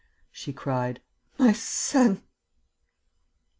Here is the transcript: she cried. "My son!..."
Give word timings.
she 0.31 0.51
cried. 0.51 0.99
"My 1.37 1.53
son!..." 1.53 2.23